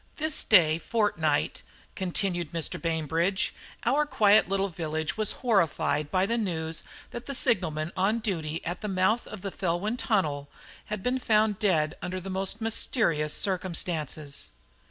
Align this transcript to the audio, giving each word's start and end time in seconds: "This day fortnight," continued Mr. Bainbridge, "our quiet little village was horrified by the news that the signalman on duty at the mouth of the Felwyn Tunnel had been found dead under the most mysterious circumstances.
"This 0.15 0.43
day 0.43 0.79
fortnight," 0.79 1.61
continued 1.95 2.51
Mr. 2.53 2.81
Bainbridge, 2.81 3.53
"our 3.85 4.07
quiet 4.07 4.49
little 4.49 4.67
village 4.69 5.15
was 5.15 5.31
horrified 5.45 6.09
by 6.09 6.25
the 6.25 6.39
news 6.39 6.83
that 7.11 7.27
the 7.27 7.35
signalman 7.35 7.91
on 7.95 8.17
duty 8.17 8.65
at 8.65 8.81
the 8.81 8.87
mouth 8.87 9.27
of 9.27 9.43
the 9.43 9.51
Felwyn 9.51 9.97
Tunnel 9.97 10.49
had 10.85 11.03
been 11.03 11.19
found 11.19 11.59
dead 11.59 11.95
under 12.01 12.19
the 12.19 12.31
most 12.31 12.61
mysterious 12.61 13.35
circumstances. 13.35 14.49